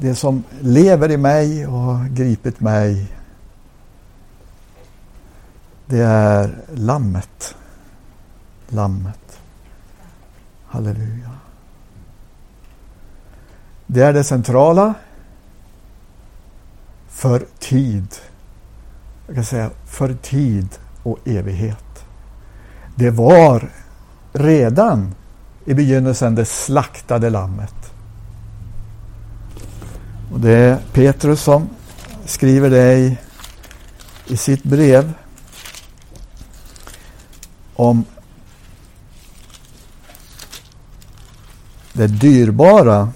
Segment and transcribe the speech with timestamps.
[0.00, 3.08] det som lever i mig och har gripit mig
[5.92, 7.54] det är lammet.
[8.68, 9.40] Lammet.
[10.66, 11.30] Halleluja.
[13.86, 14.94] Det är det centrala
[17.08, 18.14] för tid.
[19.26, 20.68] Jag kan säga för tid
[21.02, 22.04] och evighet.
[22.94, 23.70] Det var
[24.32, 25.14] redan
[25.64, 27.91] i begynnelsen det slaktade lammet.
[30.32, 31.68] Och det är Petrus som
[32.24, 33.18] skriver det i,
[34.26, 35.12] i sitt brev
[37.74, 38.04] om
[41.92, 43.12] det dyrbara.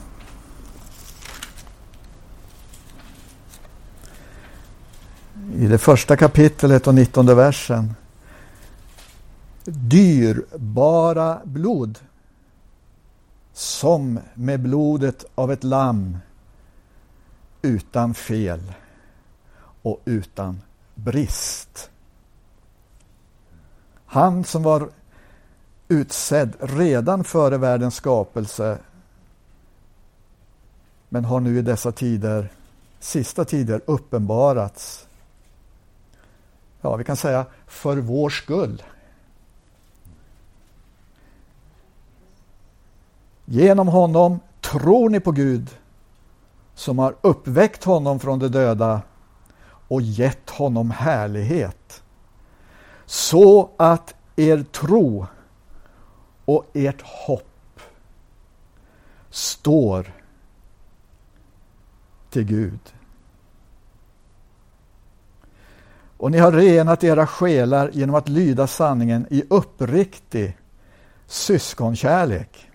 [5.55, 7.95] I det första kapitlet och nittonde versen.
[9.65, 11.99] Dyrbara blod.
[13.53, 16.19] Som med blodet av ett lamm
[17.67, 18.73] utan fel
[19.83, 20.63] och utan
[20.95, 21.91] brist.
[24.07, 24.91] Han som var
[25.89, 28.79] utsedd redan före världens skapelse
[31.09, 32.53] men har nu i dessa tider,
[33.01, 35.07] sista tider, uppenbarats.
[36.81, 38.83] Ja, vi kan säga för vår skull.
[43.45, 45.71] Genom honom tror ni på Gud
[46.77, 49.03] som har uppväckt honom från de döda
[49.89, 52.03] och gett honom härlighet
[53.07, 55.27] så att er tro
[56.45, 57.81] och ert hopp
[59.31, 60.13] står
[62.31, 62.81] till Gud.
[66.17, 70.59] Och ni har renat era själar genom att lyda sanningen i uppriktig
[71.27, 72.66] syskonkärlek.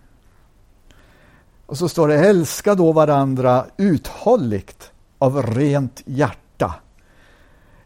[1.72, 6.76] Och så står det älska då varandra uthålligt av rent hjärta.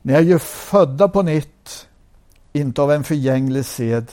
[0.01, 1.87] Ni är ju födda på nytt,
[2.53, 4.11] inte av en förgänglig sed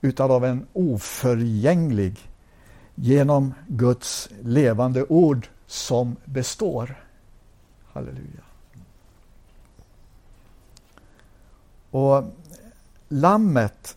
[0.00, 2.16] utan av en oförgänglig
[2.94, 7.04] genom Guds levande ord som består.
[7.92, 8.44] Halleluja.
[11.90, 12.24] Och
[13.08, 13.96] lammet,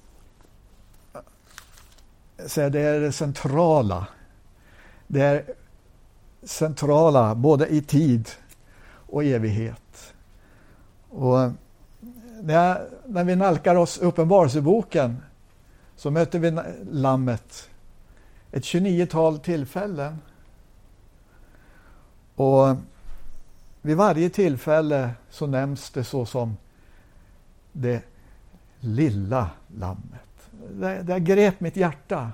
[2.55, 4.07] det är det centrala.
[5.07, 5.43] Det är
[6.43, 8.29] centrala både i tid
[9.07, 10.13] och evighet.
[11.09, 11.51] Och
[12.41, 15.17] när, när vi nalkar oss Uppenbarelseboken
[15.95, 16.59] så möter vi
[16.91, 17.69] lammet
[18.51, 20.17] ett 29-tal tillfällen.
[22.35, 22.75] Och
[23.81, 26.57] vid varje tillfälle så nämns det så som
[27.71, 28.01] det
[28.79, 30.49] lilla lammet.
[30.71, 32.31] Det, det grep mitt hjärta.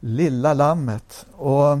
[0.00, 1.26] Lilla lammet.
[1.32, 1.78] Och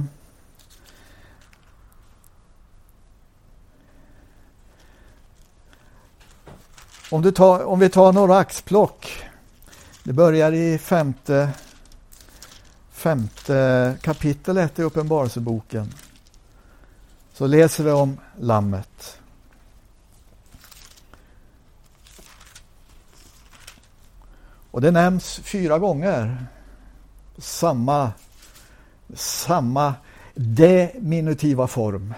[7.10, 9.24] om, du tar, om vi tar några axplock.
[10.04, 11.50] Det börjar i femte,
[12.90, 15.92] femte kapitlet i Uppenbarelseboken.
[17.32, 19.20] Så läser vi om lammet.
[24.70, 26.46] Och det nämns fyra gånger.
[27.38, 28.12] Samma,
[29.14, 29.94] samma
[30.34, 32.14] diminutiva form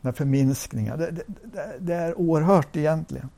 [0.00, 0.96] med förminskningar.
[0.96, 1.24] Det, det,
[1.78, 3.28] det, är oerhört egentligen.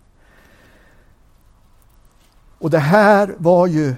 [2.59, 3.95] Och det här var ju,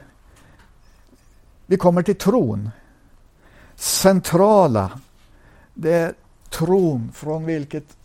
[1.67, 2.71] vi kommer till tron.
[3.75, 5.01] Centrala,
[5.75, 6.15] det är
[6.51, 7.97] tron från vilket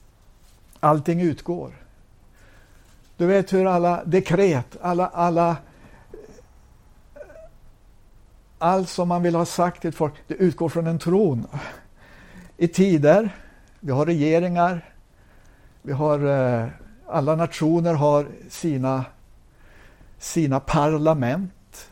[0.79, 1.73] allting utgår.
[3.17, 5.57] Du vet hur alla dekret, alla, alla
[8.61, 11.47] allt som man vill ha sagt till folk, det utgår från en tron.
[12.57, 13.35] I tider,
[13.79, 14.93] vi har regeringar,
[15.81, 16.67] vi har, eh,
[17.07, 19.05] alla nationer har sina,
[20.17, 21.91] sina parlament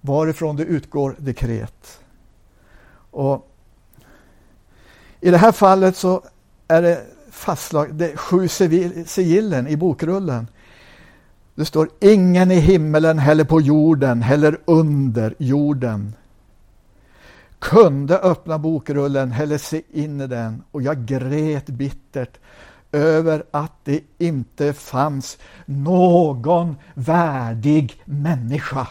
[0.00, 2.00] varifrån det utgår dekret.
[3.10, 3.50] Och
[5.20, 6.24] I det här fallet så
[6.68, 8.48] är det fastslaget, det sju
[9.06, 10.46] sigillen i bokrullen
[11.58, 16.14] det står ingen i himmelen heller på jorden heller under jorden.
[17.58, 22.38] Kunde öppna bokrullen eller se in i den och jag grät bittert
[22.92, 28.88] över att det inte fanns någon värdig människa.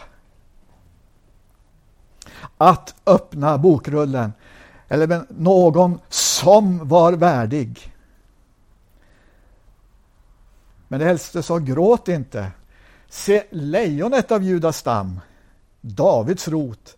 [2.56, 4.32] Att öppna bokrullen
[4.88, 7.92] eller någon som var värdig.
[10.88, 12.52] Men det äldste sa gråt inte.
[13.08, 15.20] Se, lejonet av Judas stam,
[15.80, 16.96] Davids rot,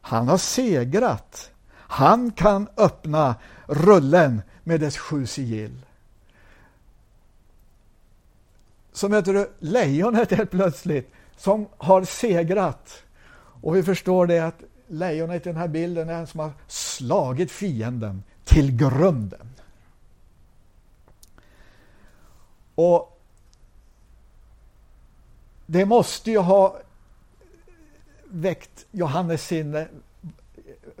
[0.00, 1.50] han har segrat.
[1.76, 3.34] Han kan öppna
[3.66, 5.86] rullen med dess sju sigill.
[8.92, 13.02] Så möter du lejonet helt plötsligt som har segrat.
[13.62, 17.50] Och vi förstår det att lejonet i den här bilden är en som har slagit
[17.50, 19.48] fienden till grunden.
[22.74, 23.13] Och
[25.66, 26.80] det måste ju ha
[28.24, 29.88] väckt Johannes sinne.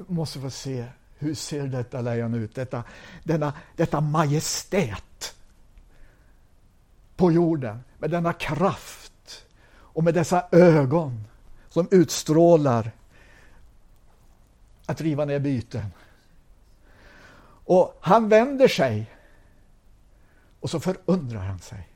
[0.06, 0.86] Måste få se,
[1.18, 2.54] hur ser detta lejon ut?
[2.54, 2.84] Detta,
[3.24, 5.34] denna, detta majestät
[7.16, 11.24] på jorden med denna kraft och med dessa ögon
[11.68, 12.90] som utstrålar
[14.86, 15.86] att riva ner byten.
[17.66, 19.10] Och han vänder sig
[20.60, 21.88] och så förundrar han sig.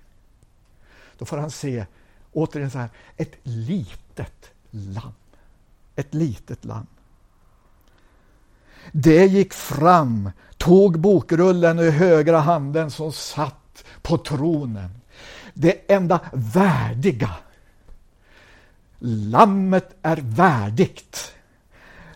[1.18, 1.86] Då får han se
[2.38, 5.12] återigen så här, ett litet lamm.
[5.96, 6.86] Ett litet lamm.
[8.92, 14.90] Det gick fram, tog bokrullen i högra handen som satt på tronen.
[15.54, 17.30] Det enda värdiga.
[18.98, 21.34] Lammet är värdigt.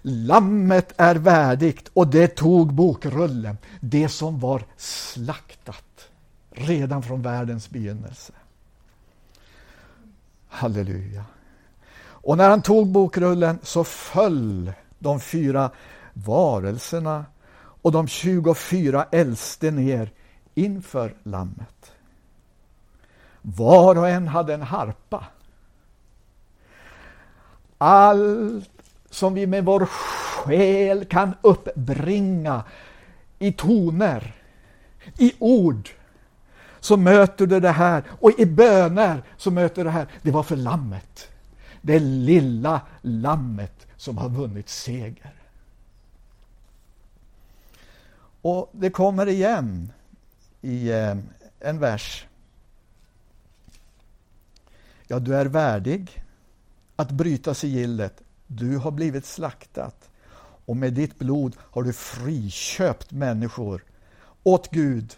[0.02, 6.08] Lammet är värdigt och det tog bokrullen, det som var slaktat
[6.50, 8.32] redan från världens begynnelse.
[10.52, 11.24] Halleluja.
[12.04, 15.70] Och när han tog bokrullen så föll de fyra
[16.12, 20.10] varelserna och de 24 äldste ner
[20.54, 21.92] inför lammet.
[23.42, 25.26] Var och en hade en harpa.
[27.78, 28.70] Allt
[29.10, 32.64] som vi med vår själ kan uppbringa
[33.38, 34.34] i toner,
[35.18, 35.90] i ord,
[36.82, 38.04] så möter du det här.
[38.20, 40.06] Och i böner så möter du det här.
[40.22, 41.28] Det var för lammet.
[41.80, 45.34] Det lilla lammet som har vunnit seger.
[48.42, 49.92] Och det kommer igen
[50.60, 51.16] i eh,
[51.60, 52.26] en vers.
[55.06, 56.24] Ja, du är värdig
[56.96, 58.22] att bryta sigillet.
[58.46, 60.10] Du har blivit slaktat
[60.64, 63.84] och med ditt blod har du friköpt människor
[64.42, 65.16] åt Gud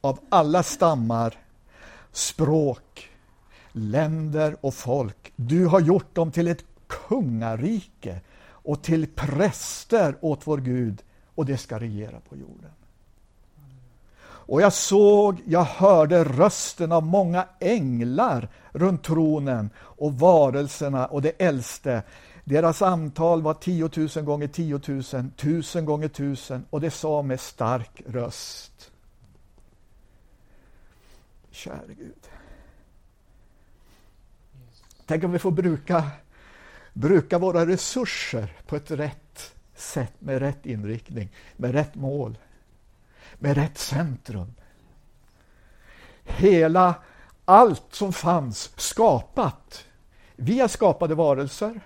[0.00, 1.34] av alla stammar,
[2.12, 3.10] språk,
[3.72, 5.32] länder och folk.
[5.36, 11.02] Du har gjort dem till ett kungarike och till präster åt vår Gud
[11.34, 12.70] och det ska regera på jorden.
[14.48, 21.42] Och jag såg, jag hörde rösten av många änglar runt tronen och varelserna och det
[21.42, 22.02] äldste.
[22.44, 27.40] Deras antal var 10 000 gånger 10 000, tusen gånger tusen och det sa med
[27.40, 28.90] stark röst.
[31.58, 32.28] Käre Gud.
[35.06, 36.10] Tänk om vi får bruka,
[36.92, 42.38] bruka våra resurser på ett rätt sätt, med rätt inriktning, med rätt mål,
[43.38, 44.54] med rätt centrum.
[46.24, 46.94] Hela,
[47.44, 49.84] allt som fanns skapat.
[50.36, 51.80] Vi är skapade varelser,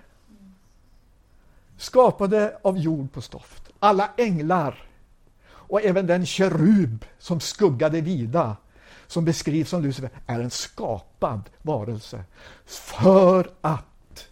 [1.77, 3.69] skapade av jord på stoft.
[3.79, 4.87] Alla änglar
[5.45, 8.57] och även den kerub som skuggade vida
[9.13, 12.23] som beskrivs som Lucifer är en skapad varelse
[12.65, 14.27] för att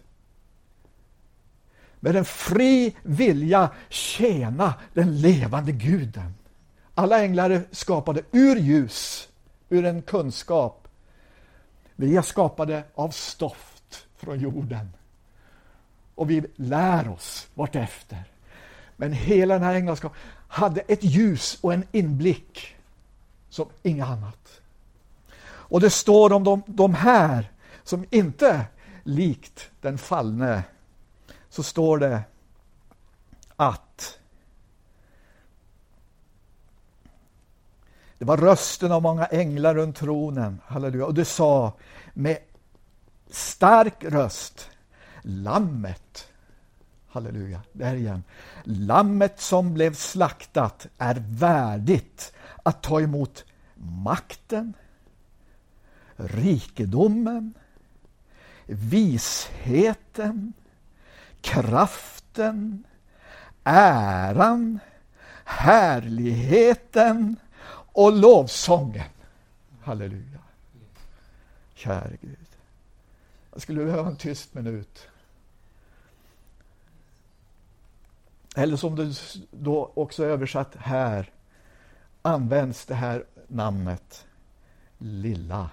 [2.00, 6.34] med en fri vilja tjäna den levande guden.
[6.94, 9.28] Alla änglar är skapade ur ljus,
[9.68, 10.88] ur en kunskap.
[11.96, 14.90] Vi är skapade av stoft från jorden.
[16.14, 18.24] Och vi lär oss vartefter.
[18.96, 20.18] Men hela den här änglaskapen
[20.48, 22.76] hade ett ljus och en inblick
[23.48, 24.61] som inga annat.
[25.72, 27.52] Och det står om de, de här
[27.82, 28.66] som inte
[29.02, 30.62] likt den fallne
[31.48, 32.22] så står det
[33.56, 34.18] att
[38.18, 40.60] det var rösten av många änglar runt tronen.
[40.64, 41.06] Halleluja.
[41.06, 41.72] Och det sa
[42.14, 42.38] med
[43.30, 44.70] stark röst
[45.22, 46.28] Lammet
[47.08, 48.24] Halleluja, där igen.
[48.64, 54.74] Lammet som blev slaktat är värdigt att ta emot makten,
[56.28, 57.54] rikedomen,
[58.66, 60.52] visheten,
[61.40, 62.84] kraften,
[63.64, 64.78] äran,
[65.44, 67.36] härligheten
[67.92, 69.10] och lovsången.
[69.82, 70.38] Halleluja.
[71.74, 72.36] Käre Gud.
[73.52, 75.08] Jag skulle behöva en tyst minut.
[78.56, 79.14] Eller som det
[79.50, 81.30] då också översatt här
[82.22, 84.26] används det här namnet
[84.98, 85.70] lilla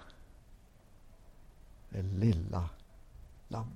[1.90, 2.70] det lilla
[3.48, 3.76] lammet.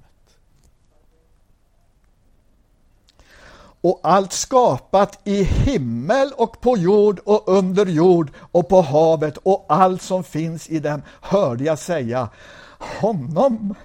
[3.81, 9.65] och allt skapat i himmel och på jord och under jord och på havet och
[9.69, 12.29] allt som finns i dem hörde jag säga
[12.77, 13.75] honom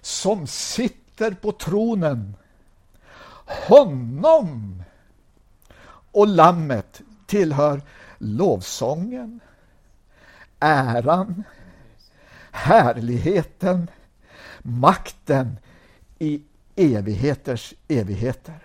[0.00, 2.34] som sitter på tronen
[3.46, 4.82] honom
[6.12, 7.82] och lammet tillhör
[8.18, 9.40] lovsången,
[10.60, 11.44] äran,
[12.56, 13.90] härligheten,
[14.62, 15.58] makten
[16.18, 16.42] i
[16.76, 18.58] evigheters evigheter.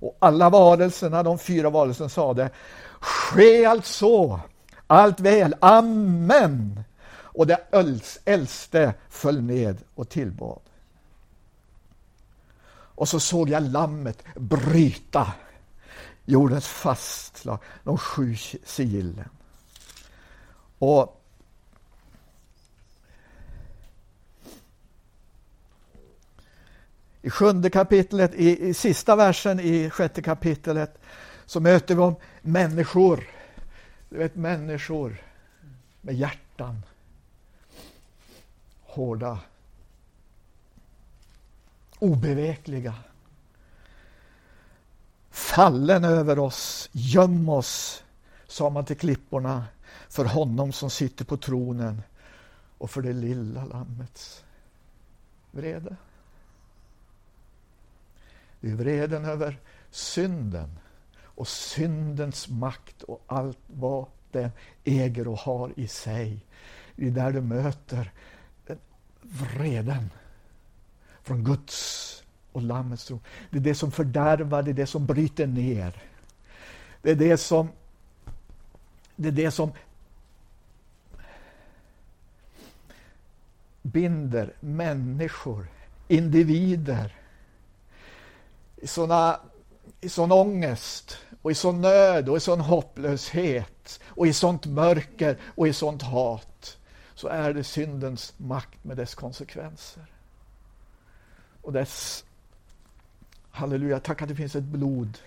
[0.00, 2.50] Och alla varelserna, de fyra varelserna sade
[3.00, 4.40] Ske alltså,
[4.86, 6.84] allt väl, amen.
[7.10, 7.60] Och det
[8.24, 10.60] äldste föll ned och tillbad.
[12.96, 15.32] Och så såg jag lammet bryta
[16.24, 19.28] jordens fastslag, de sju sigillen.
[20.78, 21.23] Och
[27.24, 30.98] I sjunde kapitlet, i, i sista versen i sjätte kapitlet,
[31.46, 33.28] så möter vi om människor.
[34.08, 35.22] Du vet människor
[36.00, 36.82] med hjärtan.
[38.82, 39.38] Hårda.
[41.98, 42.94] Obevekliga.
[45.30, 48.04] Fallen över oss, göm oss,
[48.46, 49.64] sa man till klipporna,
[50.08, 52.02] för honom som sitter på tronen
[52.78, 54.44] och för det lilla lammets
[55.50, 55.96] vrede.
[58.64, 59.58] Det är vreden över
[59.90, 60.78] synden
[61.22, 64.50] och syndens makt och allt vad den
[64.84, 66.46] äger och har i sig.
[66.96, 68.12] Det är där du möter
[69.22, 70.10] vreden
[71.22, 73.20] från Guds och Lammets tron.
[73.50, 76.02] Det är det som fördärvar, det är det som bryter ner.
[77.02, 77.68] Det är det som
[79.16, 79.72] det är det som
[83.82, 85.66] binder människor,
[86.08, 87.23] individer
[88.84, 89.40] i, såna,
[90.00, 95.38] i sån ångest och i sån nöd och i sån hopplöshet och i sånt mörker
[95.44, 96.78] och i sånt hat
[97.14, 100.06] så är det syndens makt med dess konsekvenser
[101.62, 102.24] och dess
[103.50, 105.18] Halleluja, tack att det finns ett blod.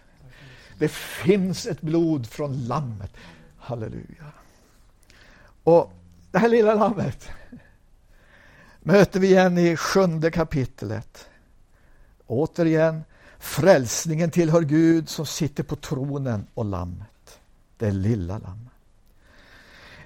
[0.80, 3.12] Det finns ett blod från lammet.
[3.58, 4.32] Halleluja.
[5.64, 5.92] Och
[6.32, 7.30] det här lilla lammet
[8.80, 11.30] möter vi igen i sjunde kapitlet.
[12.28, 13.04] Återigen,
[13.40, 17.40] frälsningen tillhör Gud som sitter på tronen och lammet.
[17.78, 18.74] Det lilla lammet.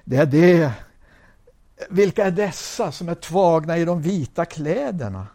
[0.04, 0.72] Det är det.
[1.90, 5.26] Vilka är dessa som är tvagna i de vita kläderna?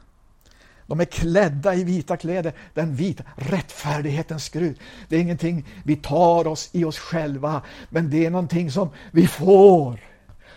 [0.88, 4.80] De är klädda i vita kläder, den vita rättfärdighetens skrud.
[5.10, 9.28] Det är ingenting vi tar oss i oss själva, men det är någonting som vi
[9.28, 10.00] får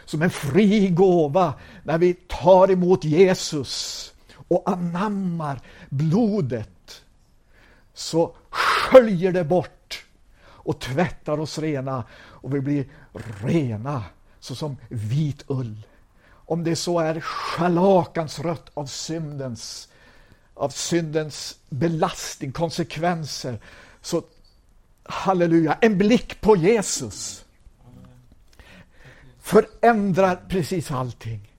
[0.05, 4.07] som en fri gåva när vi tar emot Jesus
[4.49, 6.69] och anammar blodet.
[8.01, 10.05] Så sköljer det bort
[10.43, 12.89] och tvättar oss rena och vi blir
[13.43, 14.05] rena
[14.41, 15.87] såsom vit ull.
[16.29, 19.89] Om det så är scharlakansrött av syndens
[20.55, 23.61] av syndens belastning, konsekvenser.
[24.01, 24.23] Så
[25.03, 27.45] halleluja, en blick på Jesus
[29.41, 31.50] förändrar precis allting.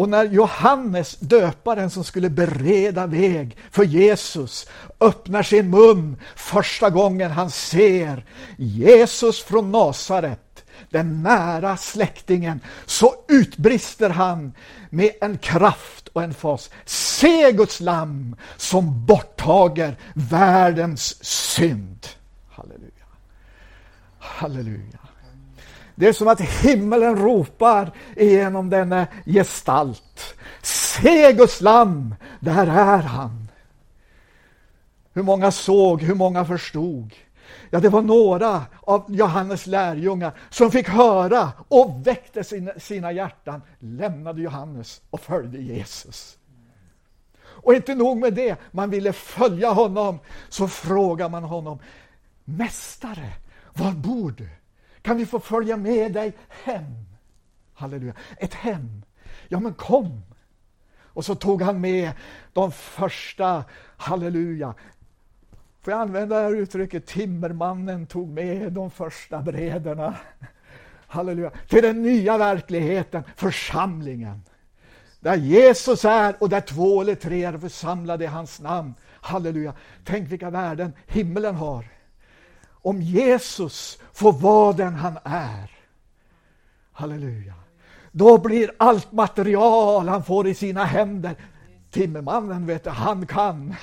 [0.00, 4.66] Och när Johannes, döparen som skulle bereda väg för Jesus,
[5.00, 8.26] öppnar sin mun första gången han ser
[8.56, 14.52] Jesus från Nasaret, den nära släktingen, så utbrister han
[14.90, 16.70] med en kraft och en fas.
[16.84, 22.06] Se Guds lamm som borttager världens synd.
[22.48, 23.06] Halleluja.
[24.18, 25.09] Halleluja.
[26.00, 30.34] Det är som att himmelen ropar igenom denna gestalt.
[30.62, 33.48] Se Guds lamm, där är han.
[35.12, 37.14] Hur många såg, hur många förstod?
[37.70, 43.62] Ja, det var några av Johannes lärjungar som fick höra och väckte sina, sina hjärtan,
[43.78, 46.38] lämnade Johannes och följde Jesus.
[47.42, 51.78] Och inte nog med det, man ville följa honom, så frågar man honom,
[52.44, 53.32] Mästare,
[53.72, 54.48] var bor du?
[55.02, 56.94] Kan vi få följa med dig hem?
[57.74, 59.02] Halleluja, ett hem.
[59.48, 60.22] Ja, men kom.
[61.12, 62.12] Och så tog han med
[62.52, 63.64] de första,
[63.96, 64.74] halleluja,
[65.82, 67.06] Får jag använda det här uttrycket?
[67.06, 70.14] Timmermannen tog med de första brederna.
[71.06, 71.50] Halleluja.
[71.68, 74.42] Till den nya verkligheten, församlingen.
[75.20, 78.94] Där Jesus är och där två eller tre är församlade i hans namn.
[79.20, 79.74] Halleluja.
[80.04, 81.84] Tänk vilka värden himlen har.
[82.82, 85.70] Om Jesus får vara den han är.
[86.92, 87.54] Halleluja.
[88.12, 91.34] Då blir allt material han får i sina händer.
[91.90, 93.74] Timmermannen vet du, han kan.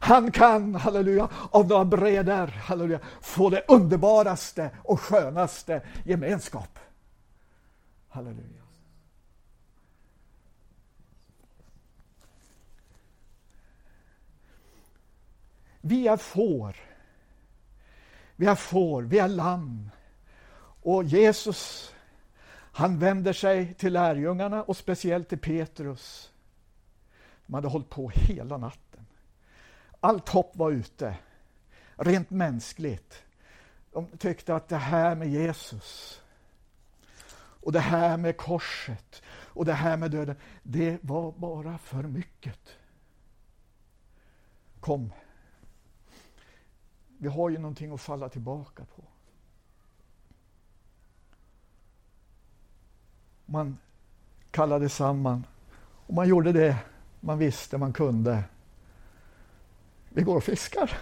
[0.00, 6.78] Han kan, halleluja, av några breder, halleluja, få det underbaraste och skönaste gemenskap.
[8.08, 8.62] Halleluja.
[15.80, 16.76] Vi är får.
[18.36, 19.90] Vi är får, vi är lamm.
[20.82, 21.92] Och Jesus,
[22.72, 26.32] han vänder sig till lärjungarna och speciellt till Petrus.
[27.46, 29.06] De hade hållit på hela natten.
[30.00, 31.16] Allt hopp var ute,
[31.96, 33.22] rent mänskligt.
[33.92, 36.22] De tyckte att det här med Jesus
[37.66, 42.60] och det här med korset och det här med döden, det var bara för mycket.
[44.80, 45.12] Kom,
[47.18, 49.02] vi har ju någonting att falla tillbaka på.
[53.46, 53.78] Man
[54.50, 55.46] kallade samman
[56.06, 56.76] och man gjorde det
[57.20, 58.44] man visste man kunde.
[60.08, 60.98] Vi går och fiskar.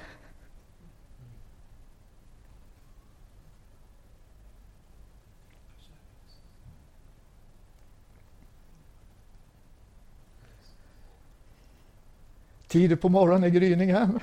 [12.67, 14.21] Tidigt på morgonen i gryningen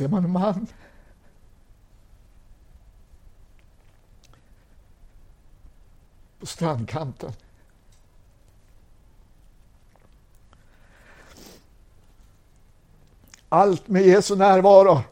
[0.00, 0.66] ser man en man
[6.38, 7.32] på strandkanten.
[13.48, 15.02] Allt med Jesu närvaro,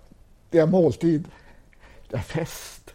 [0.51, 1.29] det är måltid.
[2.09, 2.95] Det är fest.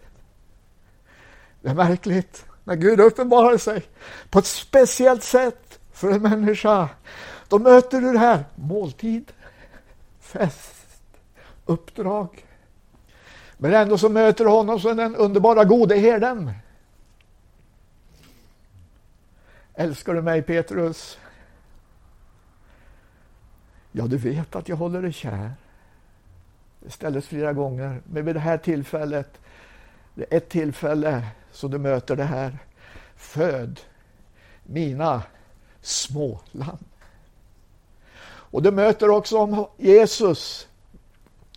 [1.61, 3.85] Det är märkligt när Gud uppenbarar sig
[4.29, 6.89] på ett speciellt sätt för en människa.
[7.47, 9.31] Då möter du det här, måltid,
[10.19, 10.82] fest,
[11.65, 12.45] uppdrag.
[13.57, 16.51] Men ändå så möter du honom som den underbara gode herden.
[19.73, 21.17] Älskar du mig Petrus?
[23.91, 25.51] Ja, du vet att jag håller dig kär.
[26.79, 29.41] Det ställdes flera gånger, men vid det här tillfället,
[30.15, 32.57] det är ett tillfälle som du möter det här.
[33.15, 33.79] Föd
[34.63, 35.23] mina
[35.81, 36.83] små lamm.
[38.25, 40.67] Och du möter också om Jesus.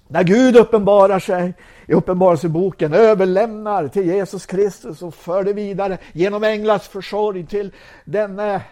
[0.08, 1.54] När Gud uppenbarar sig
[1.86, 7.72] i Uppenbarelseboken, överlämnar till Jesus Kristus och för det vidare genom änglars försorg till
[8.04, 8.62] denne,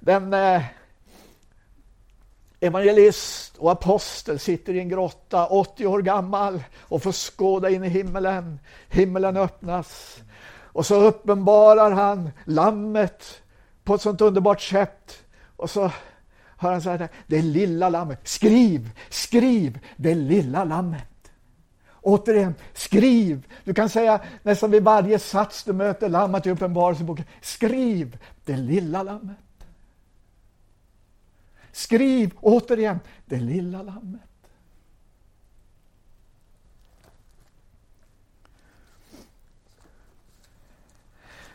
[0.00, 0.64] denne
[2.60, 7.88] evangelist och apostel sitter i en grotta, 80 år gammal och får skåda in i
[7.88, 8.58] himmelen.
[8.88, 10.18] Himmelen öppnas
[10.74, 13.42] och så uppenbarar han lammet
[13.84, 15.24] på ett sånt underbart sätt.
[15.56, 15.90] Och så
[16.64, 18.18] har han sagt det lilla lammet.
[18.24, 21.32] Skriv, skriv, det lilla lammet.
[22.00, 23.46] Återigen, skriv.
[23.64, 27.24] Du kan säga nästan vid varje sats du möter lammet i Uppenbarelseboken.
[27.40, 29.36] Skriv, det lilla lammet.
[31.72, 34.20] Skriv återigen, det lilla lammet.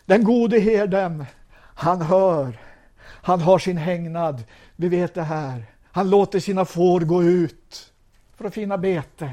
[0.06, 1.26] Den gode herden,
[1.76, 2.58] han hör,
[3.02, 4.43] han har sin hägnad.
[4.81, 5.65] Vi vet det här.
[5.91, 7.93] Han låter sina får gå ut
[8.35, 9.31] för att finna bete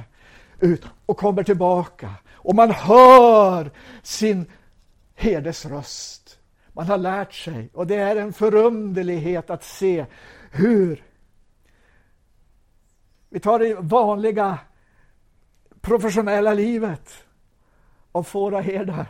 [0.60, 2.14] ut och kommer tillbaka.
[2.32, 3.70] Och man hör
[4.02, 4.46] sin
[5.14, 6.38] herdes röst.
[6.72, 10.06] Man har lärt sig och det är en förunderlighet att se
[10.50, 11.04] hur
[13.28, 14.58] vi tar det vanliga
[15.80, 17.24] professionella livet
[18.12, 19.06] av får och herdar.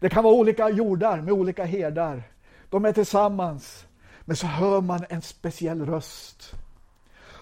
[0.00, 2.22] Det kan vara olika jordar med olika herdar.
[2.70, 3.83] De är tillsammans.
[4.24, 6.54] Men så hör man en speciell röst.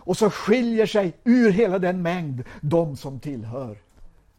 [0.05, 3.79] Och så skiljer sig ur hela den mängd de som tillhör.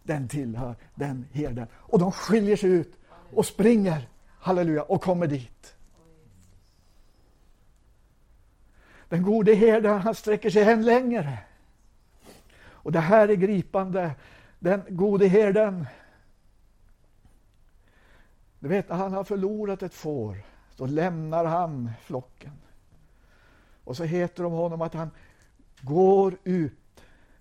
[0.03, 1.67] Den tillhör den herden.
[1.73, 2.93] Och de skiljer sig ut
[3.33, 4.07] och springer,
[4.39, 5.75] halleluja, och kommer dit.
[9.09, 11.37] Den gode herden, han sträcker sig än längre.
[12.65, 14.11] Och det här är gripande.
[14.59, 15.85] Den gode herden,
[18.59, 20.37] du vet, han har förlorat ett får,
[20.77, 22.51] då lämnar han flocken.
[23.83, 25.09] Och så heter det om honom att han
[25.81, 26.73] går ut.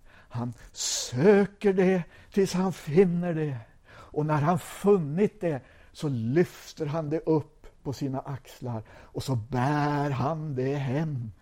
[0.09, 3.57] Han söker det tills han finner det.
[3.91, 5.61] Och när han funnit det
[5.93, 11.33] så lyfter han det upp på sina axlar och så bär han det hem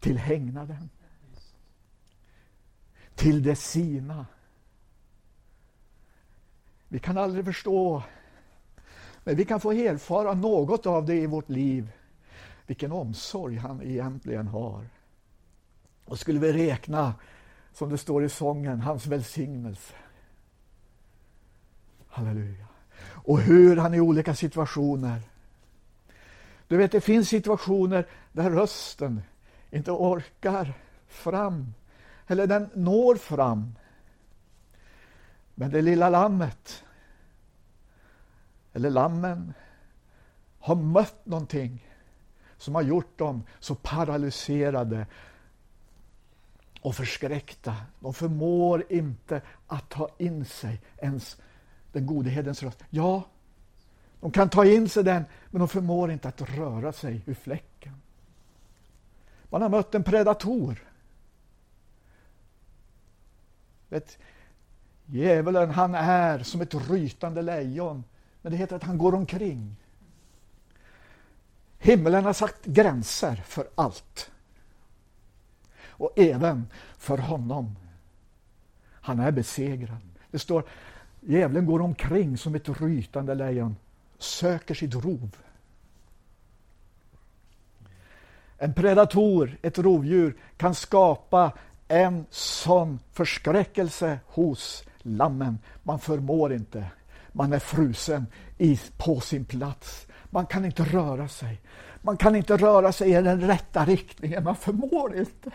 [0.00, 0.90] till hängnaden.
[3.14, 4.26] Till det sina.
[6.88, 8.02] Vi kan aldrig förstå,
[9.24, 11.92] men vi kan få erfara något av det i vårt liv.
[12.66, 14.86] Vilken omsorg han egentligen har.
[16.04, 17.14] Och skulle vi räkna,
[17.72, 19.94] som det står i sången, hans välsignelse.
[22.08, 22.66] Halleluja.
[23.04, 25.20] Och hur han i olika situationer
[26.68, 29.22] Du vet, det finns situationer där rösten
[29.70, 30.74] inte orkar
[31.08, 31.74] fram.
[32.26, 33.74] Eller den når fram.
[35.54, 36.84] Men det lilla lammet,
[38.72, 39.54] eller lammen,
[40.58, 41.86] har mött någonting
[42.56, 45.06] som har gjort dem så paralyserade
[46.80, 47.76] och förskräckta.
[48.00, 51.36] De förmår inte att ta in sig ens
[51.92, 52.84] den gode herdens röst.
[52.90, 53.22] Ja,
[54.20, 57.96] de kan ta in sig den, men de förmår inte att röra sig ur fläcken.
[59.50, 60.88] Man har mött en predator.
[63.88, 64.18] Vet,
[65.06, 68.04] djävulen, han är som ett rytande lejon,
[68.42, 69.76] men det heter att han går omkring.
[71.78, 74.30] Himlen har satt gränser för allt.
[75.84, 76.66] Och även
[76.98, 77.76] för honom.
[78.90, 80.00] Han är besegrad.
[80.30, 80.64] Det står
[81.20, 83.76] djävulen går omkring som ett rytande lejon,
[84.18, 85.36] söker sitt rov.
[88.58, 91.52] En predator, ett rovdjur, kan skapa
[91.88, 95.58] en sån förskräckelse hos lammen.
[95.82, 96.90] Man förmår inte.
[97.32, 98.26] Man är frusen
[98.58, 100.06] i, på sin plats.
[100.30, 101.60] Man kan inte röra sig.
[102.02, 104.44] Man kan inte röra sig i den rätta riktningen.
[104.44, 105.50] Man förmår inte.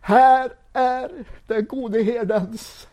[0.00, 2.88] Här är den gode herdens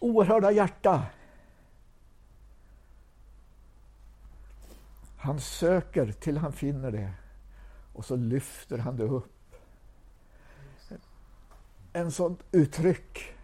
[0.00, 1.02] oerhörda hjärta.
[5.16, 7.12] Han söker till han finner det
[8.00, 9.54] och så lyfter han det upp.
[11.92, 13.34] En sånt uttryck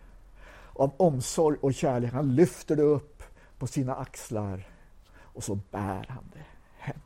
[0.72, 2.12] av omsorg och kärlek.
[2.12, 3.22] Han lyfter det upp
[3.58, 4.68] på sina axlar
[5.18, 6.44] och så bär han det
[6.78, 7.00] hem.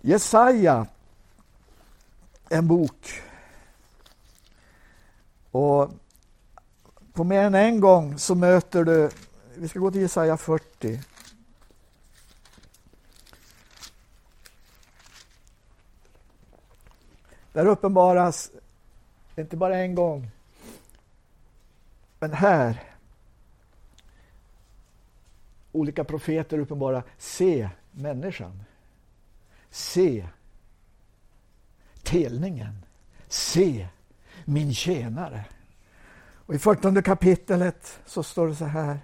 [0.00, 0.86] Jesaja,
[2.48, 3.22] en bok.
[5.50, 5.90] Och
[7.12, 9.10] på mer än en gång så möter du,
[9.54, 11.00] vi ska gå till Jesaja 40.
[17.56, 18.50] Där uppenbaras,
[19.36, 20.30] inte bara en gång,
[22.18, 22.82] men här,
[25.72, 28.64] olika profeter uppenbara, se människan.
[29.70, 30.28] Se
[32.02, 32.82] telningen.
[33.28, 33.88] Se
[34.44, 35.44] min tjänare.
[36.46, 39.00] Och I 14 kapitlet så står det så här.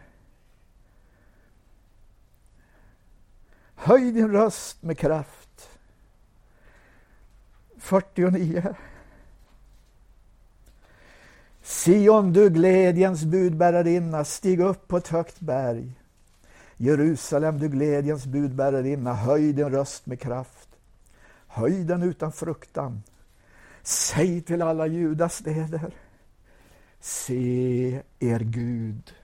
[3.74, 5.51] Höj din röst med kraft.
[7.82, 8.74] 49.
[11.62, 15.92] Sion, du glädjens budbärarinna, stig upp på ett högt berg.
[16.76, 20.68] Jerusalem, du glädjens budbärarinna, höj din röst med kraft.
[21.46, 23.02] Höj den utan fruktan.
[23.82, 25.94] Säg till alla Judas städer.
[27.00, 29.14] Se er Gud.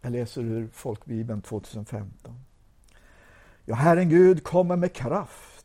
[0.00, 2.34] Jag läser ur Folkbibeln 2015.
[3.64, 5.57] Ja, Herren Gud kommer med kraft.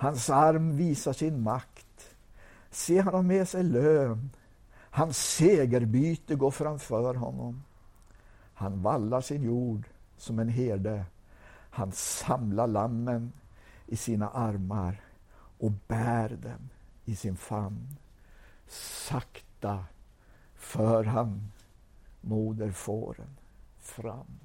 [0.00, 2.16] Hans arm visar sin makt.
[2.70, 4.30] Se, han har med sig lön.
[4.72, 7.62] Hans segerbyte går framför honom.
[8.54, 9.84] Han vallar sin jord
[10.16, 11.04] som en herde.
[11.70, 13.32] Han samlar lammen
[13.86, 15.00] i sina armar
[15.58, 16.68] och bär dem
[17.04, 17.96] i sin famn.
[18.68, 19.84] Sakta
[20.54, 21.52] för han
[22.20, 23.36] moderfåren
[23.78, 24.40] fram.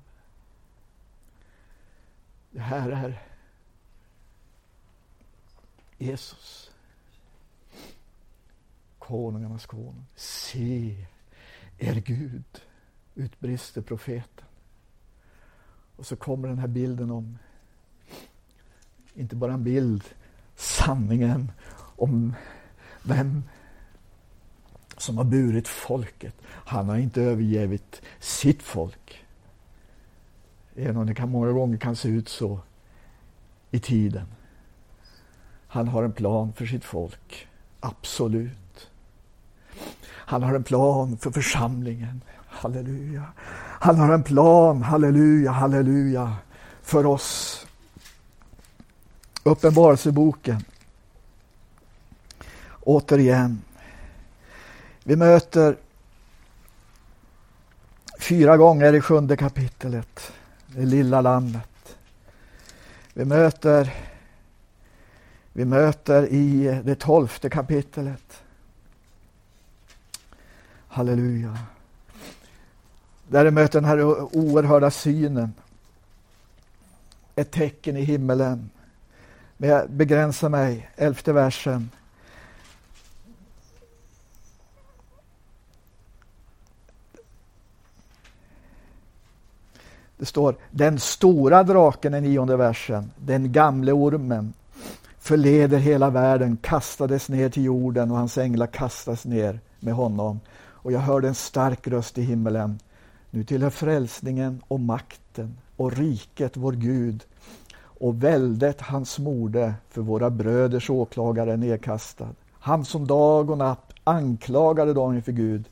[2.52, 3.35] Det här är
[5.98, 6.72] Jesus.
[9.00, 10.06] Konungarnas konung.
[10.16, 10.96] Se
[11.78, 12.62] er Gud,
[13.16, 14.46] utbrister profeten.
[15.96, 17.38] Och så kommer den här bilden om,
[19.14, 20.04] inte bara en bild,
[20.56, 21.52] sanningen
[21.96, 22.34] om
[23.04, 23.44] vem
[24.98, 26.36] som har burit folket.
[26.46, 29.26] Han har inte övergivit sitt folk.
[30.76, 32.60] Även om det kan, många gånger kan se ut så
[33.72, 34.28] i tiden.
[35.76, 37.48] Han har en plan för sitt folk.
[37.80, 38.90] Absolut.
[40.08, 42.22] Han har en plan för församlingen.
[42.48, 43.24] Halleluja.
[43.80, 46.36] Han har en plan, halleluja, halleluja,
[46.82, 47.68] för oss.
[49.44, 50.64] Uppenbarelseboken.
[52.82, 53.62] Återigen.
[55.04, 55.78] Vi möter
[58.20, 60.32] fyra gånger i sjunde kapitlet
[60.68, 61.98] det lilla landet.
[63.14, 63.94] Vi möter,
[65.58, 68.44] vi möter i det tolfte kapitlet.
[70.88, 71.58] Halleluja.
[73.28, 74.04] Där vi möter den här
[74.38, 75.54] oerhörda synen.
[77.36, 78.70] Ett tecken i himmelen.
[79.58, 81.90] Men jag begränsar mig, elfte versen.
[90.18, 94.54] Det står den stora draken i nionde versen, den gamle ormen
[95.26, 100.40] förleder hela världen, kastades ner till jorden och hans änglar kastas ner med honom.
[100.58, 102.80] Och jag hörde en stark röst i himmelen.
[103.30, 107.24] Nu tillhör frälsningen och makten och riket vår Gud
[107.78, 112.30] och väldet hans morde för våra bröders åklagare är nedkastad.
[112.52, 115.66] Han som dag och natt anklagade dem inför Gud.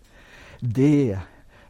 [0.59, 1.19] Det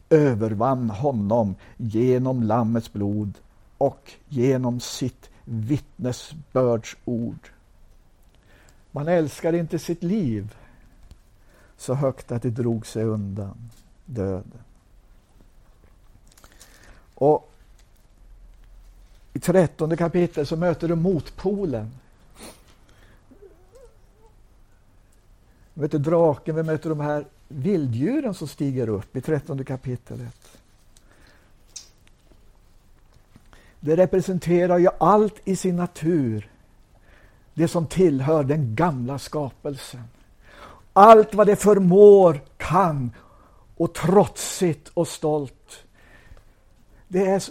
[0.09, 3.33] övervann honom genom Lammets blod
[3.77, 7.49] och genom sitt vittnesbördsord.
[8.95, 10.55] Man älskar inte sitt liv
[11.77, 13.71] så högt att det drog sig undan
[14.05, 14.59] döden.
[17.15, 17.51] Och
[19.33, 21.91] I trettonde kapitlet så möter du motpolen.
[25.73, 30.59] Vi möter draken, vi möter de här vilddjuren som stiger upp i trettonde kapitlet.
[33.79, 36.52] Det representerar ju allt i sin natur.
[37.53, 40.03] Det som tillhör den gamla skapelsen.
[40.93, 43.11] Allt vad det förmår, kan
[43.77, 45.83] och trotsigt och stolt.
[47.07, 47.43] Det är,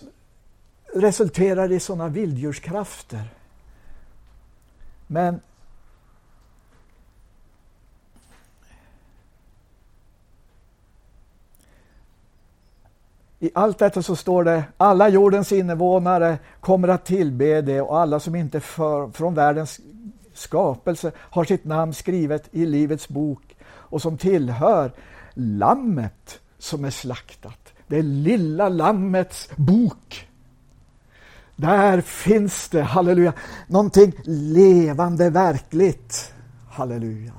[0.94, 3.34] resulterar i sådana vilddjurskrafter.
[5.06, 5.40] Men
[13.42, 18.20] I allt detta så står det alla jordens invånare kommer att tillbe det och alla
[18.20, 19.80] som inte för, från världens
[20.34, 24.92] skapelse har sitt namn skrivet i Livets bok och som tillhör
[25.34, 27.72] Lammet som är slaktat.
[27.86, 30.28] Det lilla Lammets bok.
[31.56, 33.32] Där finns det, halleluja,
[33.66, 36.34] någonting levande, verkligt.
[36.70, 37.32] Halleluja.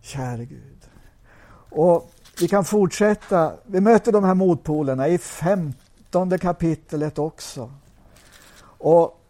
[0.00, 0.88] Käre Gud.
[1.70, 3.52] Och vi kan fortsätta.
[3.66, 7.72] Vi möter de här motpolerna i femtonde kapitlet också.
[8.62, 9.20] Och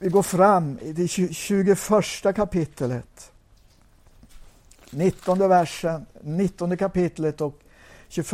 [0.00, 1.78] vi går fram i det 21
[2.36, 3.32] kapitlet.
[4.90, 7.60] 19 versen, 19 kapitlet och
[8.08, 8.32] 21.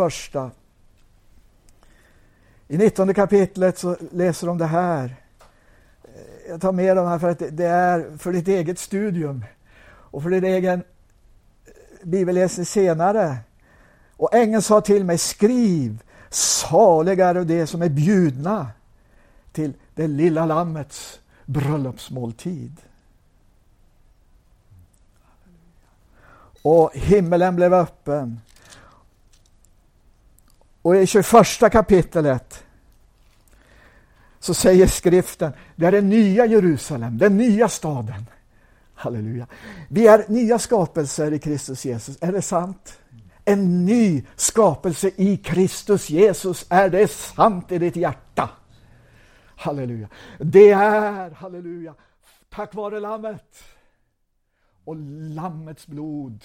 [2.68, 5.16] I 19 kapitlet så läser de det här.
[6.48, 9.44] Jag tar med de här för att det är för ditt eget studium
[9.86, 10.82] och för din egen
[12.02, 13.36] bibelläsning senare.
[14.24, 18.68] Och ängeln sa till mig, skriv, saliga är de som är bjudna
[19.52, 22.76] till det lilla lammets bröllopsmåltid.
[26.62, 28.40] Och himmelen blev öppen.
[30.82, 32.64] Och i 21 kapitlet
[34.40, 38.26] så säger skriften, det är den nya Jerusalem, den nya staden.
[38.94, 39.46] Halleluja.
[39.88, 42.98] Vi är nya skapelser i Kristus Jesus, är det sant?
[43.44, 48.50] En ny skapelse i Kristus Jesus, är det sant i ditt hjärta?
[49.56, 50.08] Halleluja.
[50.38, 51.94] Det är, halleluja,
[52.48, 53.64] tack vare Lammet
[54.84, 54.96] och
[55.34, 56.44] Lammets blod.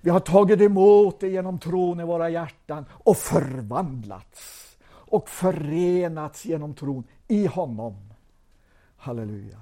[0.00, 6.74] Vi har tagit emot det genom tron i våra hjärtan och förvandlats och förenats genom
[6.74, 8.12] tron i honom.
[8.96, 9.60] Halleluja.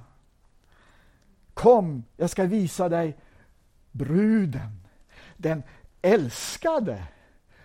[1.55, 3.17] Kom, jag ska visa dig
[3.91, 4.83] bruden,
[5.37, 5.63] den
[6.03, 7.07] älskade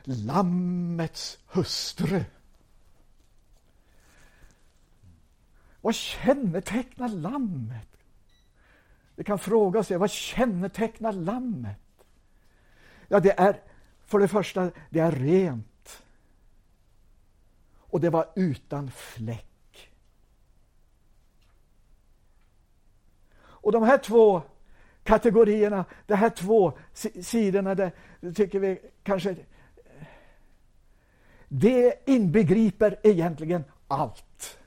[0.04, 2.24] Lammets hustru.
[5.82, 7.88] Vad kännetecknar lammet?
[9.16, 12.06] Vi kan fråga oss, vad kännetecknar lammet?
[13.08, 13.62] Ja, det är
[14.06, 16.04] för det första, det är rent.
[17.78, 19.92] Och det var utan fläck.
[23.40, 24.42] Och de här två
[25.08, 26.78] kategorierna, de här två
[27.22, 27.92] sidorna, det,
[28.36, 29.36] tycker vi kanske
[31.48, 34.58] det inbegriper egentligen allt.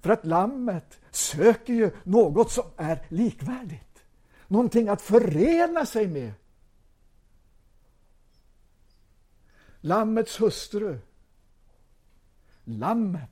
[0.00, 4.04] För att lammet söker ju något som är likvärdigt.
[4.48, 6.32] Någonting att förena sig med.
[9.80, 10.98] Lammets hustru.
[12.64, 13.30] Lammet.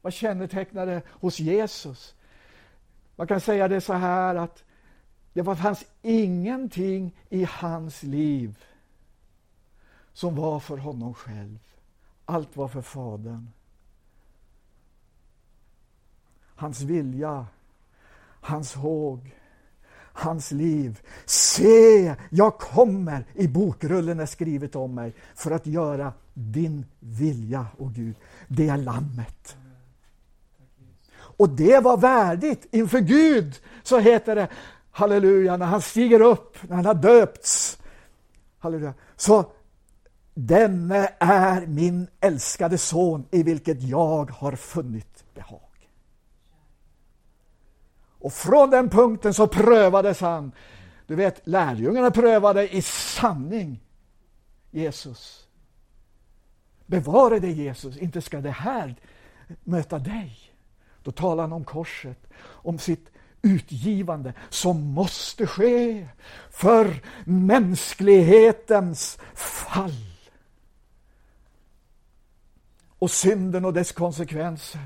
[0.00, 2.14] Vad kännetecknade hos Jesus?
[3.22, 4.64] Man kan säga det så här att
[5.32, 8.64] det fanns ingenting i hans liv
[10.12, 11.58] som var för honom själv.
[12.24, 13.48] Allt var för Fadern.
[16.54, 17.46] Hans vilja,
[18.40, 19.34] hans håg,
[20.12, 21.00] hans liv.
[21.24, 27.88] Se, jag kommer, i bokrullen är skrivet om mig, för att göra din vilja, o
[27.94, 28.14] Gud.
[28.48, 29.56] Det är Lammet.
[31.36, 34.48] Och det var värdigt inför Gud, så heter det,
[34.90, 37.78] halleluja, när han stiger upp, när han har döpts.
[38.58, 38.94] Halleluja.
[39.16, 39.44] Så
[40.34, 45.60] Denne är min älskade son i vilket jag har funnit behag.
[48.18, 50.52] Och från den punkten så prövades han.
[51.06, 53.80] Du vet, lärjungarna prövade i sanning
[54.70, 55.46] Jesus.
[56.86, 58.96] Bevara dig Jesus, inte ska det här
[59.64, 60.51] möta dig.
[61.02, 63.08] Då talar han om korset, om sitt
[63.42, 66.08] utgivande som måste ske
[66.50, 70.06] för mänsklighetens fall.
[72.98, 74.80] Och synden och dess konsekvenser.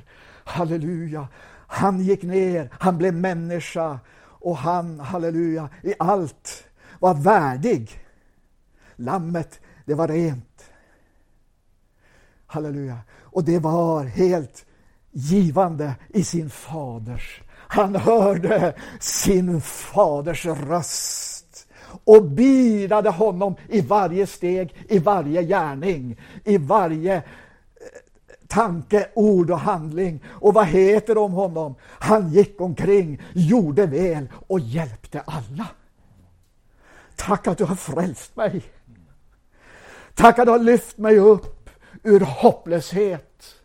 [0.44, 1.28] Halleluja.
[1.66, 6.64] Han gick ner, han blev människa och han, halleluja, i allt
[7.00, 8.04] var värdig.
[8.96, 10.70] Lammet, det var rent.
[12.46, 12.98] Halleluja.
[13.20, 14.66] Och det var helt
[15.16, 17.42] givande i sin faders.
[17.68, 21.66] Han hörde sin faders röst
[22.04, 27.22] och bidade honom i varje steg, i varje gärning, i varje eh,
[28.48, 30.24] tanke, ord och handling.
[30.28, 31.74] Och vad heter det om honom?
[31.82, 35.66] Han gick omkring, gjorde väl och hjälpte alla.
[37.16, 38.62] Tack att du har frälst mig.
[40.14, 41.70] Tack att du har lyft mig upp
[42.02, 43.55] ur hopplöshet.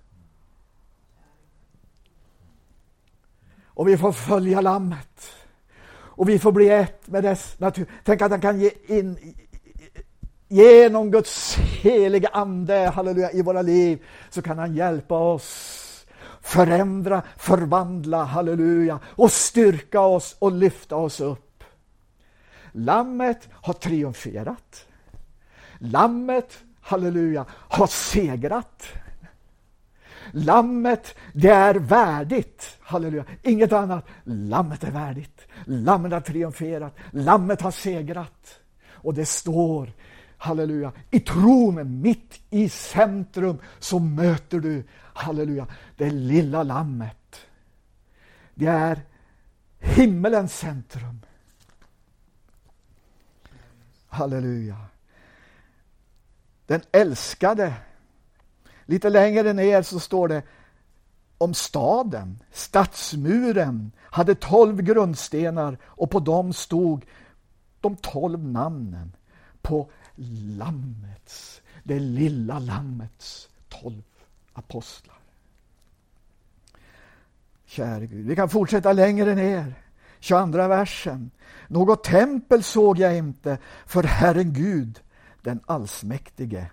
[3.82, 5.32] Och vi får följa Lammet.
[5.92, 7.86] Och vi får bli ett med dess natur.
[8.04, 9.36] Tänk att han kan ge in,
[10.48, 16.06] genom Guds heliga Ande, halleluja, i våra liv, så kan han hjälpa oss
[16.42, 21.64] förändra, förvandla, halleluja, och styrka oss och lyfta oss upp.
[22.72, 24.86] Lammet har triumferat.
[25.78, 28.88] Lammet, halleluja, har segrat.
[30.32, 32.78] Lammet, det är värdigt.
[32.82, 33.26] Halleluja.
[33.42, 34.06] Inget annat.
[34.24, 35.42] Lammet är värdigt.
[35.66, 36.96] Lammet har triumferat.
[37.12, 38.60] Lammet har segrat.
[38.92, 39.90] Och det står
[40.42, 45.68] halleluja, i tron, mitt i centrum, så möter du, halleluja,
[45.98, 47.42] det lilla lammet.
[48.56, 49.02] Det är
[49.80, 51.22] himmelens centrum.
[54.08, 54.78] Halleluja.
[56.66, 57.74] Den älskade.
[58.92, 60.44] Lite längre ner så står det
[61.38, 62.44] om staden.
[62.52, 67.06] Stadsmuren hade tolv grundstenar och på dem stod
[67.82, 69.16] de tolv namnen
[69.62, 69.90] på
[70.58, 74.04] lammets, det lilla lammets tolv
[74.54, 75.20] apostlar.
[77.66, 79.74] Käre Gud, vi kan fortsätta längre ner.
[80.20, 81.32] 22 versen.
[81.68, 85.00] Något tempel såg jag inte för Herren Gud,
[85.42, 86.66] den allsmäktige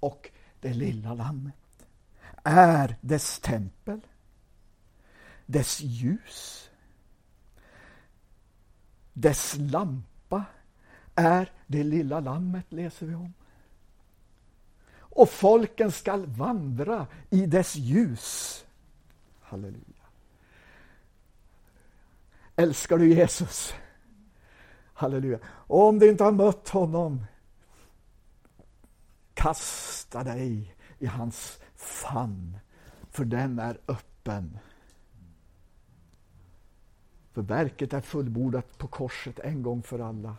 [0.00, 0.30] och
[0.64, 1.86] det lilla lammet
[2.42, 4.00] är dess tempel,
[5.46, 6.70] dess ljus,
[9.12, 10.44] dess lampa
[11.14, 13.34] är det lilla lammet, läser vi om.
[14.96, 18.64] Och folken skall vandra i dess ljus.
[19.40, 20.04] Halleluja.
[22.56, 23.74] Älskar du Jesus?
[24.94, 25.38] Halleluja.
[25.44, 27.26] Och om du inte har mött honom,
[29.44, 32.58] kasta dig i hans famn,
[33.10, 34.58] för den är öppen.
[37.32, 40.36] För verket är fullbordat på korset en gång för alla.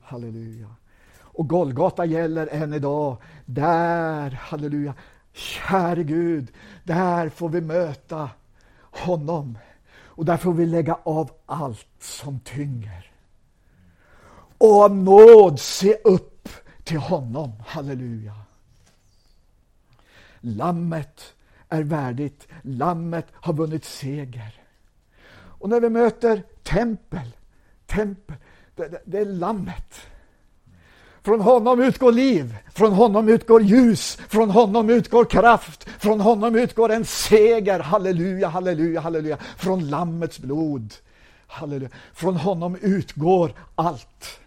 [0.00, 0.74] Halleluja.
[1.18, 3.16] Och Golgata gäller än idag.
[3.46, 4.94] Där, halleluja,
[5.32, 6.52] käre Gud,
[6.84, 8.30] där får vi möta
[8.80, 9.58] honom.
[9.98, 13.10] Och där får vi lägga av allt som tynger.
[14.58, 16.48] Och av nåd se upp
[16.86, 17.52] till honom.
[17.66, 18.34] Halleluja.
[20.40, 21.34] Lammet
[21.68, 22.48] är värdigt.
[22.62, 24.60] Lammet har vunnit seger.
[25.58, 27.36] Och när vi möter tempel,
[27.86, 28.36] tempel,
[28.74, 30.00] det, det, det är lammet.
[31.22, 36.92] Från honom utgår liv, från honom utgår ljus, från honom utgår kraft, från honom utgår
[36.92, 37.80] en seger.
[37.80, 39.36] Halleluja, halleluja, halleluja.
[39.36, 40.94] Från Lammets blod.
[41.46, 41.90] Halleluja.
[42.12, 44.40] Från honom utgår allt.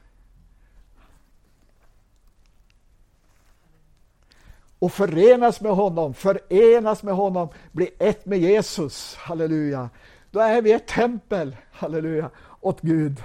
[4.80, 9.16] Och förenas med honom, förenas med honom, bli ett med Jesus.
[9.16, 9.90] Halleluja.
[10.32, 12.30] Då är vi ett tempel, halleluja,
[12.62, 13.24] åt Gud.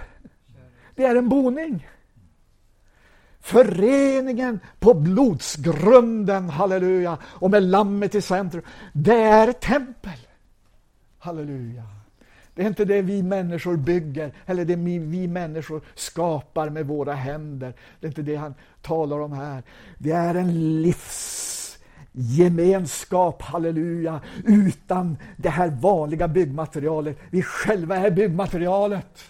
[0.95, 1.89] Det är en boning.
[3.41, 8.63] Föreningen på blodsgrunden, halleluja, och med lammet i centrum.
[8.93, 10.19] Det är ett tempel.
[11.19, 11.83] Halleluja.
[12.55, 17.75] Det är inte det vi människor bygger eller det vi människor skapar med våra händer.
[18.01, 19.63] Det är inte det han talar om här.
[19.99, 27.19] Det är en livsgemenskap, halleluja, utan det här vanliga byggmaterialet.
[27.31, 29.25] Vi själva är byggmaterialet.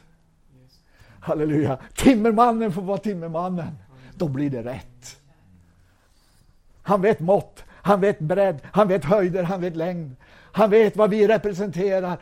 [1.21, 1.79] Halleluja.
[1.95, 3.79] Timmermannen får vara timmermannen.
[4.17, 5.21] Då blir det rätt.
[6.83, 10.17] Han vet mått, han vet bredd, han vet höjder, han vet längd.
[10.53, 12.19] Han vet vad vi representerar.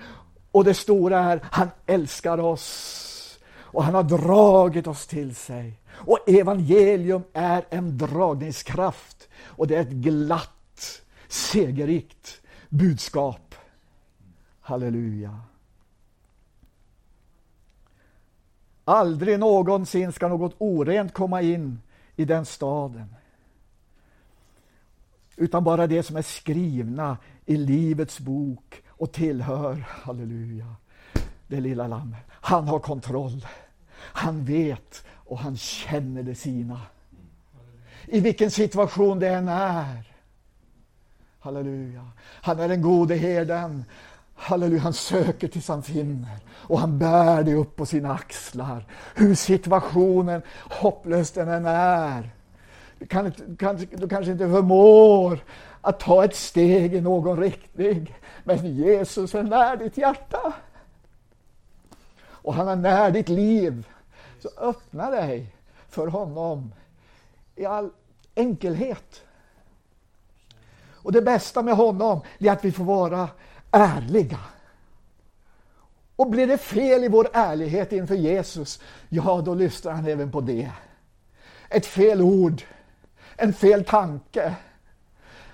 [0.52, 3.38] Och det stora är, han älskar oss.
[3.54, 5.78] Och han har dragit oss till sig.
[5.90, 9.28] Och evangelium är en dragningskraft.
[9.44, 13.54] Och det är ett glatt, segerrikt budskap.
[14.60, 15.40] Halleluja.
[18.84, 21.80] Aldrig någonsin ska något orent komma in
[22.16, 23.14] i den staden.
[25.36, 30.66] Utan bara det som är skrivna i Livets bok och tillhör, halleluja,
[31.46, 32.20] det lilla lammet.
[32.30, 33.46] Han har kontroll.
[33.96, 36.80] Han vet och han känner det sina.
[38.06, 40.12] I vilken situation det än är.
[41.38, 42.08] Halleluja.
[42.24, 43.84] Han är den gode herden.
[44.34, 48.86] Halleluja, han söker tills han finner och han bär det upp på sina axlar.
[49.14, 52.30] Hur situationen, hopplös den än är.
[53.02, 55.38] Du, kan, kan, du kanske inte förmår
[55.80, 60.52] att ta ett steg i någon riktning, men Jesus är när ditt hjärta.
[62.24, 63.88] Och han är när ditt liv.
[64.38, 65.46] Så öppna dig
[65.88, 66.74] för honom
[67.56, 67.90] i all
[68.34, 69.22] enkelhet.
[70.92, 73.28] Och det bästa med honom är att vi får vara
[73.70, 74.38] ärliga.
[76.16, 80.40] Och blir det fel i vår ärlighet inför Jesus, ja då lyssnar han även på
[80.40, 80.70] det.
[81.68, 82.62] Ett fel ord,
[83.36, 84.54] en fel tanke.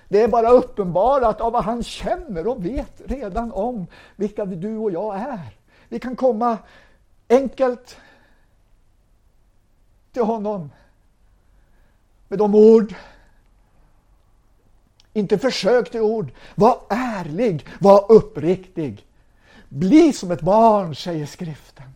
[0.09, 4.91] Det är bara uppenbarat av vad han känner och vet redan om vilka du och
[4.91, 5.57] jag är.
[5.89, 6.59] Vi kan komma
[7.29, 7.97] enkelt
[10.13, 10.71] till honom
[12.29, 12.95] med de ord
[15.13, 16.31] inte försök till ord.
[16.55, 19.07] Var ärlig, var uppriktig.
[19.69, 21.95] Bli som ett barn, säger skriften.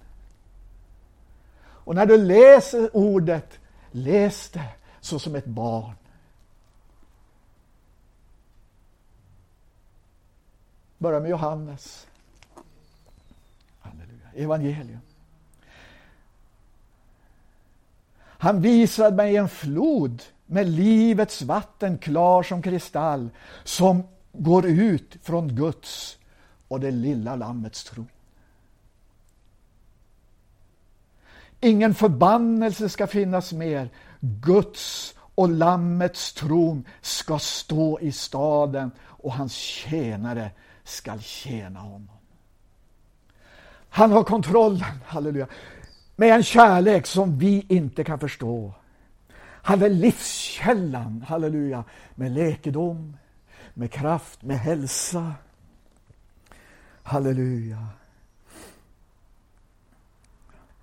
[1.63, 3.59] Och när du läser ordet,
[3.91, 4.69] läs det
[5.03, 5.95] så som ett barn.
[10.99, 12.07] Börja med Johannes.
[13.81, 14.29] Halleluja.
[14.35, 15.01] Evangelium.
[18.19, 23.31] Han visade mig en flod med livets vatten klar som kristall
[23.65, 26.19] som går ut från Guds
[26.69, 28.05] och det lilla lammets tro.
[31.61, 33.91] Ingen förbannelse ska finnas mer.
[34.25, 40.51] Guds och lammets tron ska stå i staden och hans tjänare
[40.85, 42.09] skall tjäna honom.
[43.89, 45.47] Han har kontrollen, halleluja,
[46.17, 48.75] med en kärlek som vi inte kan förstå.
[49.41, 53.17] Han är livskällan, halleluja, med läkedom,
[53.75, 55.33] med kraft, med hälsa.
[57.03, 57.87] Halleluja.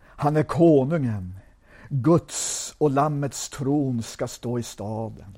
[0.02, 1.39] Han är konungen.
[1.90, 5.38] Guds och Lammets tron ska stå i staden.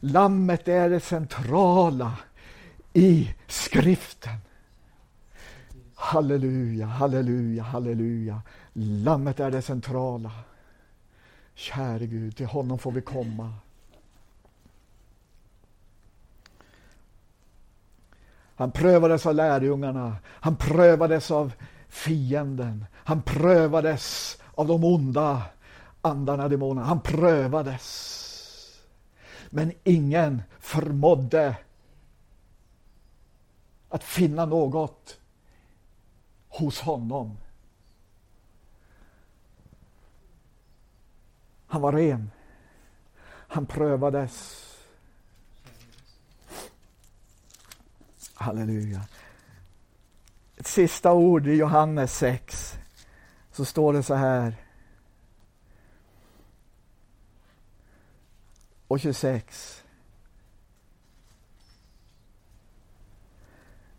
[0.00, 2.12] Lammet är det centrala
[2.92, 4.36] i skriften.
[5.94, 8.42] Halleluja, halleluja, halleluja.
[8.72, 10.30] Lammet är det centrala.
[11.54, 13.54] Käre Gud, till honom får vi komma.
[18.54, 21.52] Han prövades av lärjungarna, han prövades av
[21.88, 25.42] fienden, han prövades av de onda
[26.02, 26.86] andarna, demonerna.
[26.86, 28.18] Han prövades.
[29.50, 31.56] Men ingen förmådde
[33.88, 35.18] att finna något
[36.48, 37.36] hos honom
[41.72, 42.30] Han var ren.
[43.26, 44.64] Han prövades.
[48.34, 49.00] Halleluja.
[50.56, 52.74] Ett sista ord i Johannes 6.
[53.52, 54.61] Så står det så här.
[58.92, 59.82] Och 26.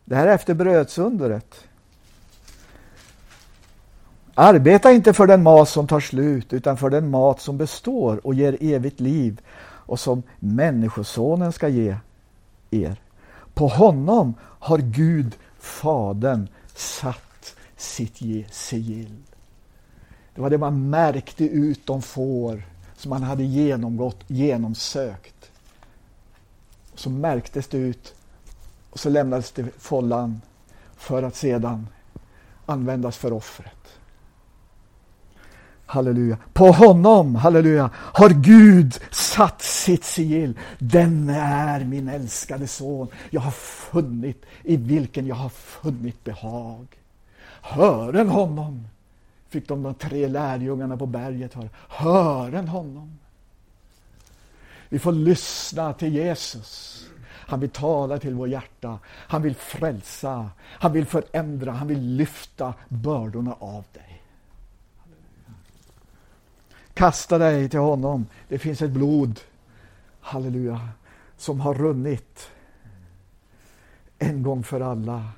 [0.06, 1.68] Det här är efter brödsundret.
[4.34, 8.34] Arbeta inte för den mat som tar slut utan för den mat som består och
[8.34, 11.98] ger evigt liv och som Människosonen ska ge
[12.72, 13.02] er.
[13.54, 19.24] På honom har Gud, Fadern, satt sitt sigill.
[20.36, 22.73] Det var det man märkte ut de får
[23.04, 25.52] som han hade genomgått, genomsökt.
[26.96, 28.16] Så märktes det ut
[28.90, 30.42] och så lämnades det follan
[30.96, 31.88] för att sedan
[32.66, 34.00] användas för offret.
[35.86, 36.38] Halleluja.
[36.54, 40.60] På honom, halleluja, har Gud satt sitt sigill.
[40.80, 43.08] Den är min älskade son.
[43.30, 46.88] Jag har funnit, i vilken jag har funnit behag.
[47.62, 48.88] Hören honom,
[49.54, 51.70] fick de, de tre lärjungarna på berget höra.
[51.90, 53.20] Hören honom.
[54.90, 57.00] Vi får lyssna till Jesus.
[57.26, 59.00] Han vill tala till vår hjärta.
[59.06, 60.50] Han vill frälsa.
[60.62, 61.72] Han vill förändra.
[61.72, 64.22] Han vill lyfta bördorna av dig.
[66.94, 68.26] Kasta dig till honom.
[68.48, 69.40] Det finns ett blod,
[70.22, 70.90] halleluja,
[71.38, 72.50] som har runnit
[74.20, 75.30] en gång för alla.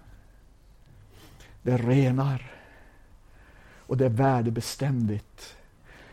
[1.64, 2.55] Det renar
[3.88, 5.56] och det är värdebeständigt.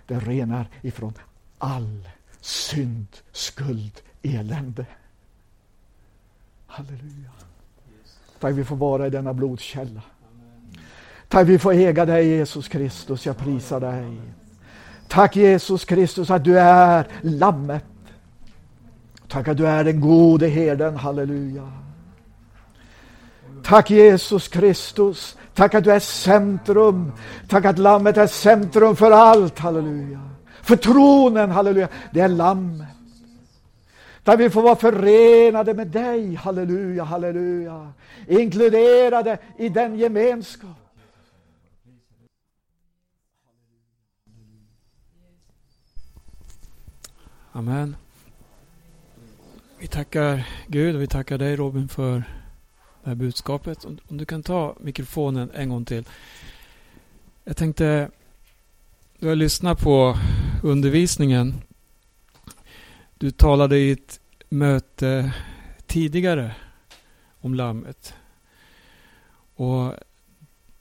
[0.07, 1.13] Det renar ifrån
[1.59, 2.09] all
[2.41, 4.87] synd, skuld, elände.
[6.67, 7.31] Halleluja.
[8.41, 10.03] Tack vi får vara i denna blodskälla.
[11.29, 14.21] Tack vi får äga dig Jesus Kristus, jag prisar dig.
[15.09, 17.85] Tack Jesus Kristus att du är lammet.
[19.29, 21.73] Tack att du är den gode herden, halleluja.
[23.63, 25.37] Tack Jesus Kristus.
[25.55, 27.13] Tack att du är centrum.
[27.49, 30.21] Tack att lammet är centrum för allt, halleluja.
[30.63, 32.89] För tronen, halleluja, det är lammet.
[34.25, 37.93] Där vi får vara förenade med dig, halleluja, halleluja.
[38.29, 40.71] Inkluderade i den gemenskap.
[47.53, 47.97] Amen.
[49.79, 52.23] Vi tackar Gud och vi tackar dig Robin för
[53.03, 53.85] det här budskapet.
[53.85, 56.05] Om, du kan ta mikrofonen en gång till.
[57.45, 58.11] Jag tänkte,
[59.19, 60.19] du har lyssnat på
[60.63, 61.55] undervisningen
[63.23, 65.33] du talade i ett möte
[65.87, 66.55] tidigare
[67.41, 68.15] om lammet.
[69.55, 69.95] Och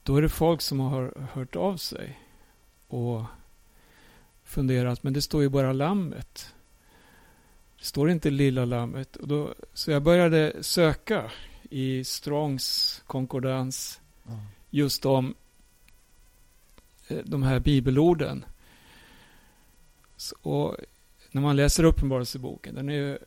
[0.02, 2.20] då är det folk som har hört av sig
[2.88, 3.22] och
[4.44, 6.54] funderat, men det står ju bara lammet.
[7.78, 9.16] Det står inte lilla lammet.
[9.16, 11.30] Och då, så jag började söka
[11.72, 14.00] i Strongs konkordans
[14.70, 15.34] just om
[17.08, 18.44] eh, de här bibelorden.
[20.42, 20.76] Och
[21.30, 23.18] när man läser Uppenbarelseboken, den är ju,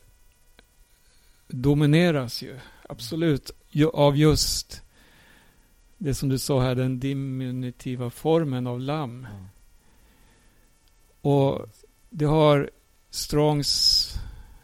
[1.48, 3.50] domineras ju absolut
[3.92, 4.82] av just
[5.98, 9.26] det som du sa här, den diminutiva formen av lamm.
[9.30, 9.44] Mm.
[11.20, 11.66] Och
[12.10, 12.70] det har
[13.10, 14.12] Strongs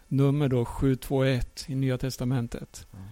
[0.08, 2.86] nummer då 721 i Nya Testamentet.
[2.92, 3.04] Mm.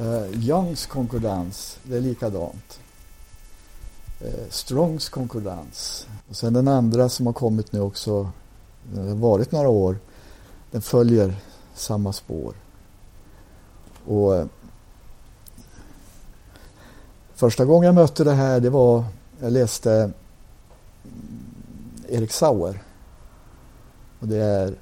[0.00, 2.80] Uh, Youngs konkordans, det är likadant.
[4.24, 6.06] Uh, Strongs konkordans.
[6.28, 8.30] Och sen den andra som har kommit nu också
[8.92, 9.98] den har varit några år,
[10.70, 11.34] den följer
[11.74, 12.54] samma spår.
[14.06, 14.44] Och uh,
[17.34, 19.04] Första gången jag mötte det här, det var,
[19.40, 20.12] jag läste mm,
[22.08, 22.82] Erik Sauer.
[24.18, 24.74] Och det är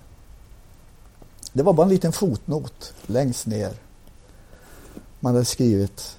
[1.52, 3.72] det var bara en liten fotnot längst ner.
[5.20, 6.18] Man hade skrivit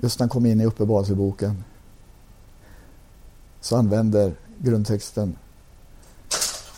[0.00, 1.64] just när han kom in i Uppenbarelseboken
[3.60, 5.36] så använder grundtexten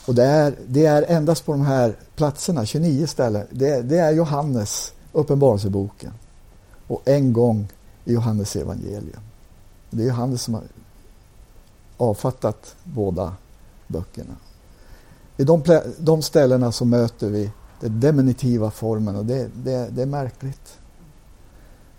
[0.08, 4.12] och det är, det är endast på de här platserna, 29 ställen, det, det är
[4.12, 6.12] Johannes uppenbarelseboken.
[6.86, 7.68] Och en gång
[8.04, 9.20] i Johannes evangelium.
[9.90, 10.62] Det är Johannes som har
[11.96, 13.32] avfattat båda
[13.86, 14.36] böckerna.
[15.36, 15.62] I de,
[15.98, 17.50] de ställena så möter vi
[17.80, 20.78] den deminitiva formen och det, det, det är märkligt.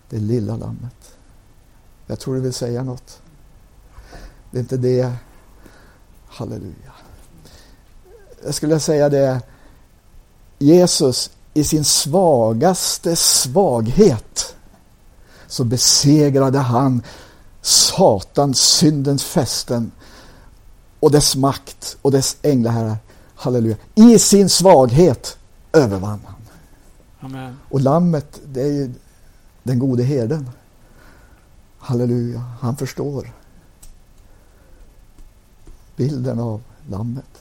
[0.09, 1.15] Det lilla lammet.
[2.07, 3.21] Jag tror du vill säga något.
[4.51, 5.13] Det är inte det.
[6.27, 6.93] Halleluja
[8.45, 9.41] jag skulle säga det,
[10.59, 14.55] Jesus i sin svagaste svaghet
[15.47, 17.03] så besegrade han
[17.61, 19.91] Satan, syndens fästen
[20.99, 22.97] och dess makt och dess änglaherrar.
[23.35, 23.75] Halleluja.
[23.95, 25.37] I sin svaghet
[25.73, 26.41] övervann han.
[27.19, 27.55] Amen.
[27.69, 28.93] Och lammet, det är ju
[29.63, 30.49] den gode herden.
[31.77, 33.31] Halleluja, han förstår
[35.95, 37.38] bilden av lammet.